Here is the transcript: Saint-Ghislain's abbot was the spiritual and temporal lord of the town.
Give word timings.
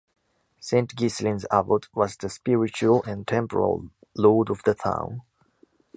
Saint-Ghislain's 0.59 1.45
abbot 1.51 1.87
was 1.95 2.17
the 2.17 2.27
spiritual 2.27 3.03
and 3.03 3.27
temporal 3.27 3.91
lord 4.17 4.49
of 4.49 4.63
the 4.63 4.73
town. 4.73 5.21